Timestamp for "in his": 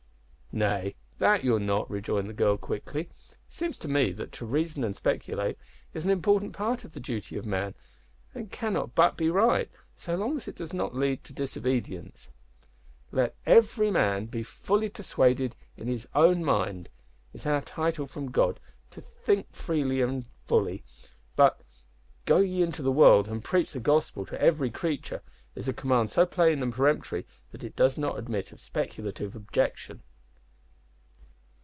15.77-16.05